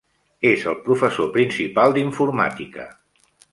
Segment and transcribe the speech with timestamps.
[0.51, 2.89] És el professor principal d'informàtica.